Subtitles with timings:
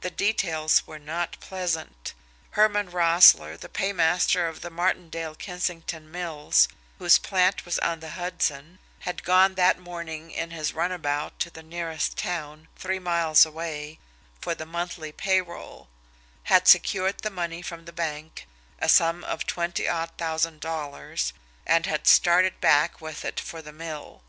[0.00, 2.12] The details were not pleasant.
[2.58, 6.66] Herman Roessle, the paymaster of the Martindale Kensington Mills,
[6.98, 11.62] whose plant was on the Hudson, had gone that morning in his runabout to the
[11.62, 14.00] nearest town, three miles away,
[14.40, 15.86] for the monthly pay roll;
[16.50, 18.48] had secured the money from the bank,
[18.80, 21.32] a sum of twenty odd thousand dollars;
[21.64, 24.20] and had started back with it for the mill.